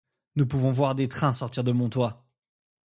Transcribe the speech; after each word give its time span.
Nous 0.35 0.47
pouvons 0.47 0.71
voir 0.71 0.95
des 0.95 1.07
trains 1.07 1.31
sortir 1.31 1.63
de 1.63 1.71
Monthois. 1.71 2.25